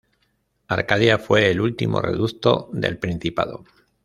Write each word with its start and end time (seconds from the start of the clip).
Arcadia 0.67 1.19
fue 1.19 1.51
el 1.51 1.61
último 1.61 2.01
reducto 2.01 2.69
del 2.73 2.97
Principado. 2.97 3.65